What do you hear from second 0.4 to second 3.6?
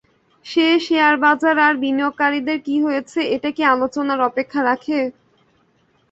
সে শেয়ারবাজার আর বিনিয়োগকারীদের কী হয়েছে, এটা